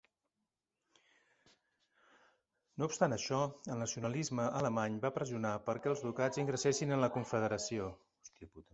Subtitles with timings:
[2.77, 3.43] No obstant això,
[3.75, 7.97] el nacionalisme alemany va pressionar perquè els ducats ingressessin en la Confederació.